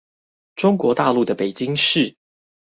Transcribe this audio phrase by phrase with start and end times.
[0.55, 2.15] 中國大陸的北京市